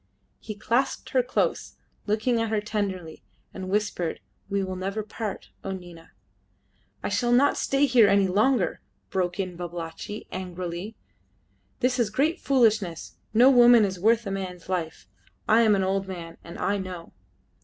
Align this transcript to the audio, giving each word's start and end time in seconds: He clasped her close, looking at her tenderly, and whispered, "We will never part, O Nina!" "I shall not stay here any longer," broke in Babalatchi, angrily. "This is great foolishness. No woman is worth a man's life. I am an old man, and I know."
He 0.39 0.55
clasped 0.55 1.11
her 1.11 1.21
close, 1.21 1.75
looking 2.07 2.41
at 2.41 2.49
her 2.49 2.59
tenderly, 2.59 3.21
and 3.53 3.69
whispered, 3.69 4.19
"We 4.49 4.63
will 4.63 4.75
never 4.75 5.03
part, 5.03 5.51
O 5.63 5.73
Nina!" 5.73 6.13
"I 7.03 7.09
shall 7.09 7.31
not 7.31 7.55
stay 7.55 7.85
here 7.85 8.07
any 8.07 8.27
longer," 8.27 8.81
broke 9.11 9.39
in 9.39 9.55
Babalatchi, 9.55 10.25
angrily. 10.31 10.95
"This 11.81 11.99
is 11.99 12.09
great 12.09 12.39
foolishness. 12.39 13.17
No 13.31 13.51
woman 13.51 13.85
is 13.85 13.99
worth 13.99 14.25
a 14.25 14.31
man's 14.31 14.67
life. 14.69 15.07
I 15.47 15.61
am 15.61 15.75
an 15.75 15.83
old 15.83 16.07
man, 16.07 16.37
and 16.43 16.57
I 16.57 16.79
know." 16.79 17.13